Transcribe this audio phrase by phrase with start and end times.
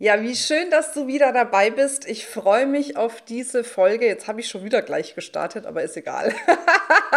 [0.00, 2.06] Ja, wie schön, dass du wieder dabei bist.
[2.06, 4.06] Ich freue mich auf diese Folge.
[4.06, 6.32] Jetzt habe ich schon wieder gleich gestartet, aber ist egal.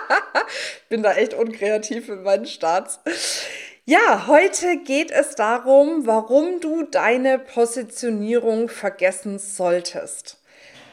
[0.88, 3.00] Bin da echt unkreativ in meinen Starts.
[3.84, 10.41] Ja, heute geht es darum, warum du deine Positionierung vergessen solltest.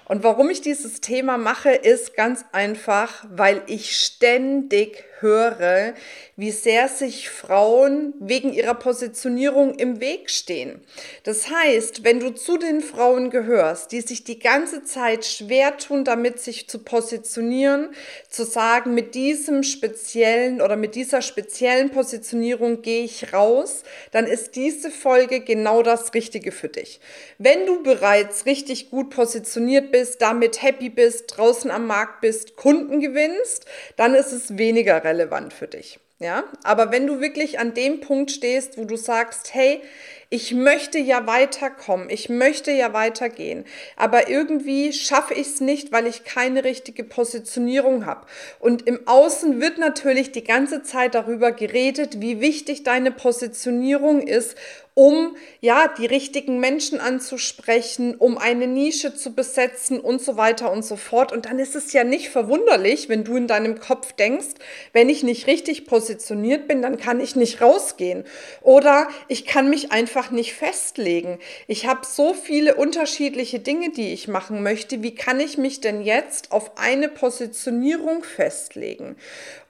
[0.09, 5.93] Und warum ich dieses Thema mache, ist ganz einfach, weil ich ständig höre,
[6.35, 10.81] wie sehr sich Frauen wegen ihrer Positionierung im Weg stehen.
[11.23, 16.05] Das heißt, wenn du zu den Frauen gehörst, die sich die ganze Zeit schwer tun,
[16.05, 17.89] damit sich zu positionieren,
[18.29, 24.55] zu sagen, mit diesem speziellen oder mit dieser speziellen Positionierung gehe ich raus, dann ist
[24.55, 26.99] diese Folge genau das Richtige für dich.
[27.37, 32.99] Wenn du bereits richtig gut positioniert bist, damit happy bist, draußen am Markt bist, Kunden
[32.99, 35.99] gewinnst, dann ist es weniger relevant für dich.
[36.21, 39.81] Ja, aber wenn du wirklich an dem Punkt stehst, wo du sagst, hey,
[40.29, 43.63] ich möchte ja weiterkommen, ich möchte ja weitergehen,
[43.95, 48.27] aber irgendwie schaffe ich es nicht, weil ich keine richtige Positionierung habe.
[48.59, 54.57] Und im Außen wird natürlich die ganze Zeit darüber geredet, wie wichtig deine Positionierung ist
[54.99, 60.83] um ja die richtigen Menschen anzusprechen, um eine Nische zu besetzen und so weiter und
[60.83, 61.31] so fort.
[61.31, 64.55] Und dann ist es ja nicht verwunderlich, wenn du in deinem Kopf denkst,
[64.91, 68.25] wenn ich nicht richtig positioniert bin, dann kann ich nicht rausgehen
[68.59, 71.39] oder ich kann mich einfach nicht festlegen.
[71.67, 75.01] Ich habe so viele unterschiedliche Dinge, die ich machen möchte.
[75.01, 79.15] Wie kann ich mich denn jetzt auf eine Positionierung festlegen?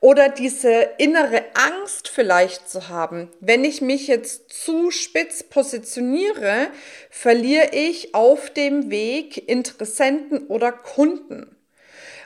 [0.02, 6.68] Oder diese innere Angst vielleicht zu haben, wenn ich mich jetzt zu spitz positioniere,
[7.10, 11.56] verliere ich auf dem Weg Interessenten oder Kunden.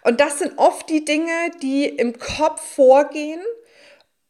[0.03, 3.41] Und das sind oft die Dinge, die im Kopf vorgehen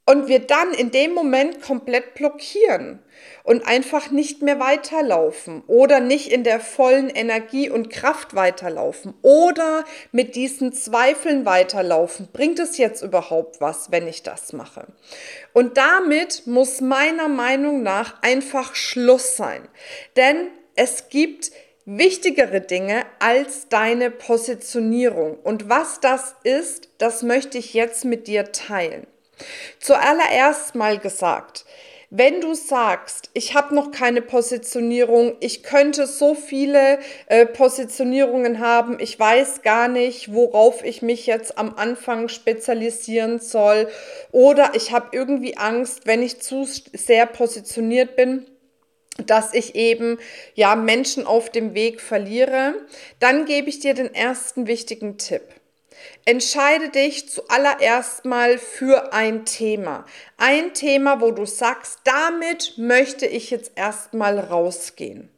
[0.05, 2.99] und wir dann in dem Moment komplett blockieren
[3.43, 9.85] und einfach nicht mehr weiterlaufen oder nicht in der vollen Energie und Kraft weiterlaufen oder
[10.11, 12.27] mit diesen Zweifeln weiterlaufen.
[12.33, 14.87] Bringt es jetzt überhaupt was, wenn ich das mache?
[15.53, 19.67] Und damit muss meiner Meinung nach einfach Schluss sein.
[20.17, 21.51] Denn es gibt
[21.85, 25.37] wichtigere Dinge als deine Positionierung.
[25.37, 29.07] Und was das ist, das möchte ich jetzt mit dir teilen.
[29.79, 31.65] Zuallererst mal gesagt,
[32.15, 38.99] wenn du sagst, ich habe noch keine Positionierung, ich könnte so viele äh, Positionierungen haben,
[38.99, 43.87] ich weiß gar nicht, worauf ich mich jetzt am Anfang spezialisieren soll
[44.31, 48.45] oder ich habe irgendwie Angst, wenn ich zu sehr positioniert bin,
[49.25, 50.19] dass ich eben
[50.53, 52.75] ja Menschen auf dem Weg verliere,
[53.19, 55.41] dann gebe ich dir den ersten wichtigen Tipp.
[56.25, 60.05] Entscheide dich zuallererst mal für ein Thema.
[60.37, 65.29] Ein Thema, wo du sagst, damit möchte ich jetzt erstmal rausgehen.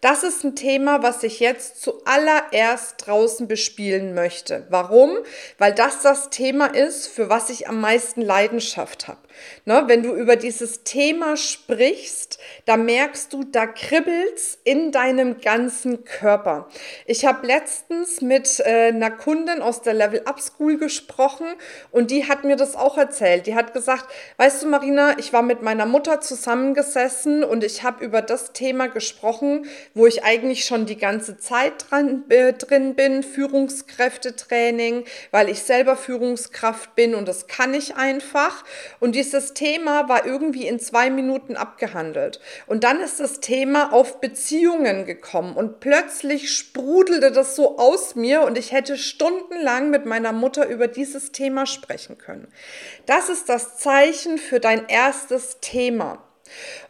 [0.00, 4.66] Das ist ein Thema, was ich jetzt zuallererst draußen bespielen möchte.
[4.70, 5.18] Warum?
[5.58, 9.20] Weil das das Thema ist, für was ich am meisten Leidenschaft habe.
[9.64, 16.04] Ne, wenn du über dieses Thema sprichst, da merkst du, da kribbelt's in deinem ganzen
[16.04, 16.68] Körper.
[17.06, 21.46] Ich habe letztens mit äh, einer Kundin aus der Level Up School gesprochen
[21.90, 23.46] und die hat mir das auch erzählt.
[23.46, 24.06] Die hat gesagt,
[24.36, 28.88] weißt du Marina, ich war mit meiner Mutter zusammengesessen und ich habe über das Thema
[28.88, 35.62] gesprochen, wo ich eigentlich schon die ganze Zeit dran, äh, drin bin, Führungskräftetraining, weil ich
[35.62, 38.64] selber Führungskraft bin und das kann ich einfach.
[39.00, 42.40] Und dieses Thema war irgendwie in zwei Minuten abgehandelt.
[42.66, 48.40] Und dann ist das Thema auf Beziehungen gekommen und plötzlich sprudelte das so aus mir
[48.42, 52.48] und ich hätte stundenlang mit meiner Mutter über dieses Thema sprechen können.
[53.04, 56.24] Das ist das Zeichen für dein erstes Thema.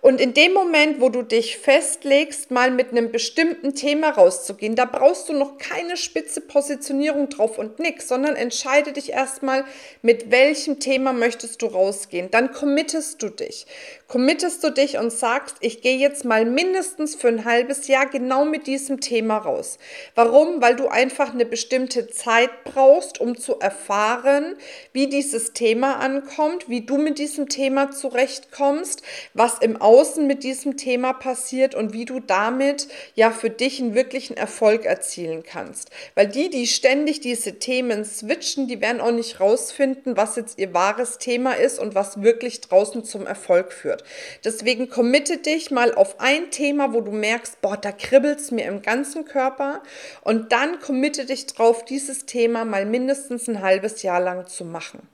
[0.00, 4.84] Und in dem Moment, wo du dich festlegst, mal mit einem bestimmten Thema rauszugehen, da
[4.84, 9.64] brauchst du noch keine spitze Positionierung drauf und nix, sondern entscheide dich erstmal,
[10.02, 12.30] mit welchem Thema möchtest du rausgehen.
[12.30, 13.66] Dann committest du dich.
[14.06, 18.44] Committest du dich und sagst, ich gehe jetzt mal mindestens für ein halbes Jahr genau
[18.44, 19.78] mit diesem Thema raus.
[20.14, 20.62] Warum?
[20.62, 24.56] Weil du einfach eine bestimmte Zeit brauchst, um zu erfahren,
[24.92, 29.02] wie dieses Thema ankommt, wie du mit diesem Thema zurechtkommst,
[29.34, 33.80] was was im Außen mit diesem Thema passiert und wie du damit ja für dich
[33.80, 35.88] einen wirklichen Erfolg erzielen kannst.
[36.14, 40.74] Weil die, die ständig diese Themen switchen, die werden auch nicht rausfinden, was jetzt ihr
[40.74, 44.04] wahres Thema ist und was wirklich draußen zum Erfolg führt.
[44.44, 48.66] Deswegen committe dich mal auf ein Thema, wo du merkst, boah, da kribbelt es mir
[48.66, 49.82] im ganzen Körper
[50.20, 55.08] und dann committe dich drauf, dieses Thema mal mindestens ein halbes Jahr lang zu machen.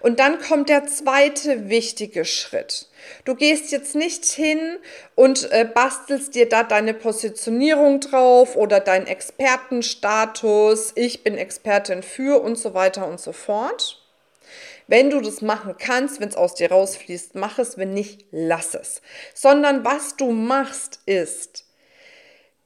[0.00, 2.88] Und dann kommt der zweite wichtige Schritt.
[3.24, 4.78] Du gehst jetzt nicht hin
[5.14, 12.42] und äh, bastelst dir da deine Positionierung drauf oder deinen Expertenstatus, ich bin Expertin für
[12.42, 13.98] und so weiter und so fort.
[14.88, 18.74] Wenn du das machen kannst, wenn es aus dir rausfließt, mach es, wenn nicht, lass
[18.74, 19.00] es.
[19.32, 21.66] Sondern was du machst ist,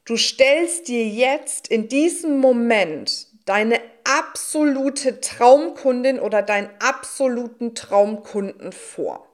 [0.05, 9.27] du stellst dir jetzt in diesem Moment deine absolute Traumkundin oder deinen absoluten Traumkunden vor.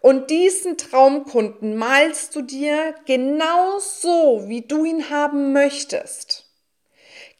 [0.00, 6.44] Und diesen Traumkunden malst du dir genau so, wie du ihn haben möchtest.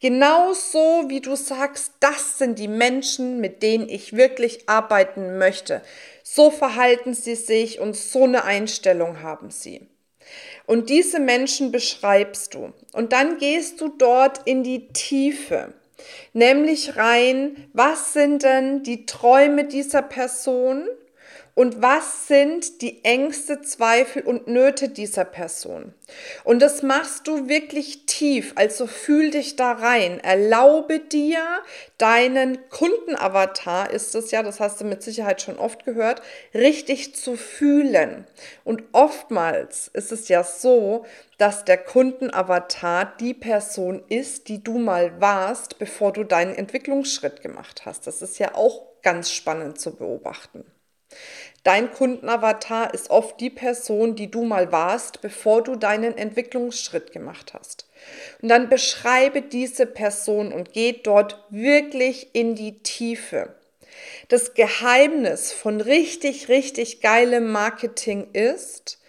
[0.01, 5.81] Genau so, wie du sagst, das sind die Menschen, mit denen ich wirklich arbeiten möchte.
[6.23, 9.87] So verhalten sie sich und so eine Einstellung haben sie.
[10.65, 12.73] Und diese Menschen beschreibst du.
[12.93, 15.73] Und dann gehst du dort in die Tiefe.
[16.33, 20.87] Nämlich rein, was sind denn die Träume dieser Person
[21.55, 25.93] und was sind die Ängste, Zweifel und Nöte dieser Person.
[26.43, 30.19] Und das machst du wirklich tief, also fühl dich da rein.
[30.19, 31.39] Erlaube dir,
[31.97, 36.21] deinen Kundenavatar ist es ja, das hast du mit Sicherheit schon oft gehört,
[36.53, 38.27] richtig zu fühlen.
[38.65, 41.05] Und oftmals ist es ja so,
[41.37, 47.85] dass der Kundenavatar die Person ist, die du mal warst, bevor du deinen Entwicklungsschritt gemacht
[47.85, 48.07] hast.
[48.07, 50.65] Das ist ja auch ganz spannend zu beobachten.
[51.63, 57.53] Dein Kundenavatar ist oft die Person, die du mal warst, bevor du deinen Entwicklungsschritt gemacht
[57.53, 57.87] hast.
[58.41, 63.55] Und dann beschreibe diese Person und geh dort wirklich in die Tiefe.
[64.27, 68.99] Das Geheimnis von richtig, richtig geilem Marketing ist,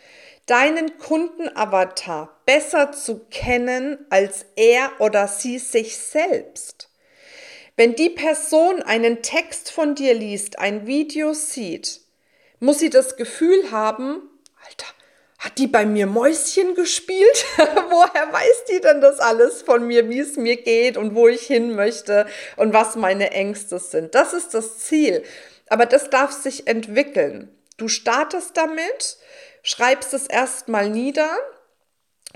[0.46, 6.85] deinen Kundenavatar besser zu kennen als er oder sie sich selbst.
[7.76, 12.00] Wenn die Person einen Text von dir liest, ein Video sieht,
[12.58, 14.22] muss sie das Gefühl haben,
[14.66, 14.86] Alter,
[15.38, 17.44] hat die bei mir Mäuschen gespielt?
[17.58, 21.42] Woher weiß die denn das alles von mir, wie es mir geht und wo ich
[21.42, 22.26] hin möchte
[22.56, 24.14] und was meine Ängste sind?
[24.14, 25.22] Das ist das Ziel.
[25.68, 27.54] Aber das darf sich entwickeln.
[27.76, 29.18] Du startest damit,
[29.62, 31.36] schreibst es erstmal nieder,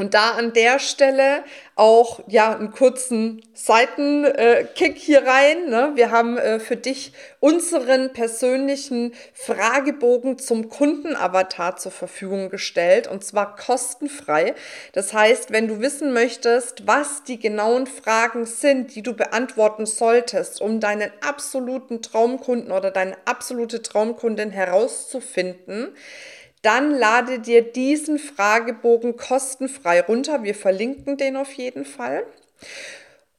[0.00, 1.44] und da an der Stelle
[1.76, 5.68] auch ja einen kurzen Seitenkick hier rein.
[5.68, 5.92] Ne?
[5.94, 13.56] Wir haben äh, für dich unseren persönlichen Fragebogen zum Kundenavatar zur Verfügung gestellt und zwar
[13.56, 14.54] kostenfrei.
[14.94, 20.62] Das heißt, wenn du wissen möchtest, was die genauen Fragen sind, die du beantworten solltest,
[20.62, 25.94] um deinen absoluten Traumkunden oder deine absolute Traumkundin herauszufinden,
[26.62, 30.42] dann lade dir diesen Fragebogen kostenfrei runter.
[30.42, 32.26] Wir verlinken den auf jeden Fall.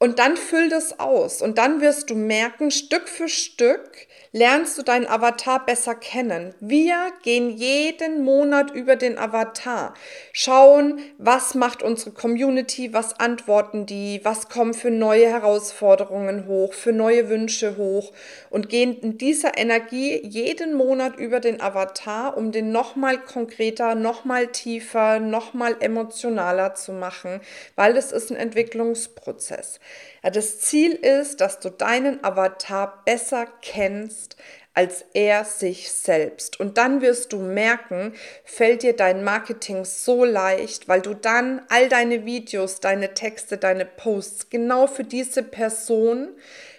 [0.02, 4.82] Und dann füll das aus und dann wirst du merken, Stück für Stück, lernst du
[4.82, 6.54] deinen Avatar besser kennen.
[6.58, 9.94] Wir gehen jeden Monat über den Avatar,
[10.32, 16.92] schauen, was macht unsere Community, was antworten die, was kommen für neue Herausforderungen hoch, für
[16.92, 18.12] neue Wünsche hoch
[18.50, 24.48] und gehen in dieser Energie jeden Monat über den Avatar, um den nochmal konkreter, nochmal
[24.48, 27.40] tiefer, nochmal emotionaler zu machen,
[27.76, 29.78] weil es ist ein Entwicklungsprozess.
[30.22, 34.36] Ja, das Ziel ist, dass du deinen Avatar besser kennst
[34.74, 36.58] als er sich selbst.
[36.58, 41.88] Und dann wirst du merken, fällt dir dein Marketing so leicht, weil du dann all
[41.88, 46.28] deine Videos, deine Texte, deine Posts genau für diese Person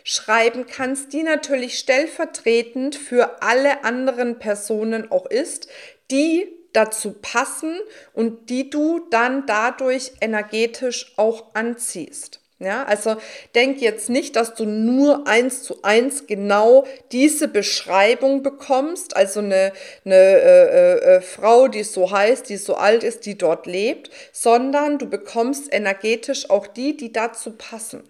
[0.03, 5.69] schreiben kannst, die natürlich stellvertretend für alle anderen Personen auch ist,
[6.09, 7.79] die dazu passen
[8.13, 12.42] und die du dann dadurch energetisch auch anziehst.
[12.63, 13.17] Ja, also
[13.55, 19.73] denk jetzt nicht, dass du nur eins zu eins genau diese Beschreibung bekommst, also eine,
[20.05, 24.97] eine äh, äh, Frau, die so heißt, die so alt ist, die dort lebt, sondern
[24.97, 28.03] du bekommst energetisch auch die, die dazu passen.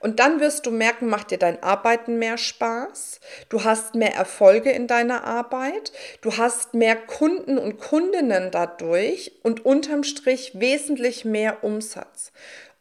[0.00, 4.70] Und dann wirst du merken, macht dir dein Arbeiten mehr Spaß, du hast mehr Erfolge
[4.70, 11.64] in deiner Arbeit, du hast mehr Kunden und Kundinnen dadurch und unterm Strich wesentlich mehr
[11.64, 12.32] Umsatz.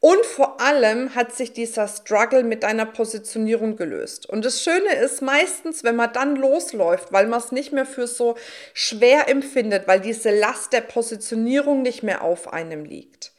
[0.06, 4.30] Und vor allem hat sich dieser Struggle mit deiner Positionierung gelöst.
[4.30, 8.06] Und das Schöne ist meistens, wenn man dann losläuft, weil man es nicht mehr für
[8.06, 8.36] so
[8.76, 13.32] schwer empfindet, weil diese Last der Positionierung nicht mehr auf einem liegt,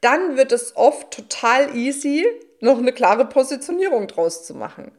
[0.00, 2.26] dann wird es oft total easy,
[2.60, 4.92] noch eine klare Positionierung draus zu machen.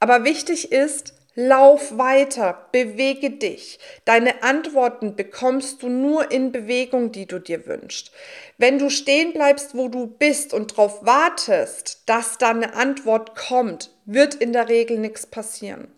[0.00, 3.78] Aber wichtig ist, Lauf weiter, bewege dich.
[4.04, 8.10] Deine Antworten bekommst du nur in Bewegung, die du dir wünschst.
[8.58, 13.90] Wenn du stehen bleibst, wo du bist und darauf wartest, dass da eine Antwort kommt,
[14.06, 15.88] wird in der Regel nichts passieren.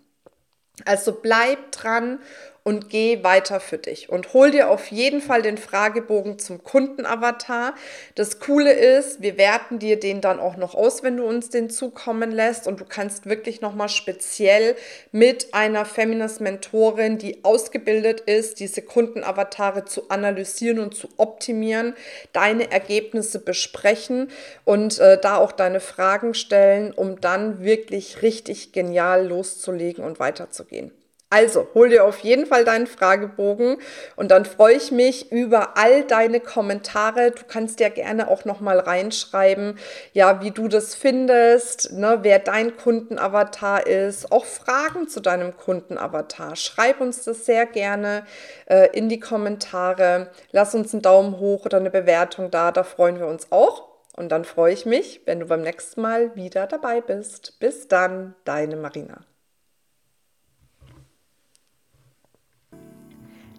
[0.85, 2.19] Also bleib dran
[2.65, 7.75] und geh weiter für dich und hol dir auf jeden Fall den Fragebogen zum Kundenavatar.
[8.15, 11.71] Das Coole ist, wir werten dir den dann auch noch aus, wenn du uns den
[11.71, 14.77] zukommen lässt und du kannst wirklich noch mal speziell
[15.11, 21.95] mit einer Feminist Mentorin, die ausgebildet ist, diese Kundenavatare zu analysieren und zu optimieren,
[22.33, 24.31] deine Ergebnisse besprechen
[24.65, 30.93] und äh, da auch deine Fragen stellen, um dann wirklich richtig genial loszulegen und weiterzugehen.
[31.33, 33.79] Also, hol dir auf jeden Fall deinen Fragebogen
[34.17, 37.31] und dann freue ich mich über all deine Kommentare.
[37.31, 39.79] Du kannst ja gerne auch noch mal reinschreiben,
[40.13, 46.55] ja, wie du das findest, ne, wer dein Kundenavatar ist, auch Fragen zu deinem Kundenavatar.
[46.55, 48.27] Schreib uns das sehr gerne
[48.67, 50.29] äh, in die Kommentare.
[50.51, 53.89] Lass uns einen Daumen hoch oder eine Bewertung da, da freuen wir uns auch.
[54.15, 57.59] Und dann freue ich mich, wenn du beim nächsten Mal wieder dabei bist.
[57.59, 59.25] Bis dann, deine Marina.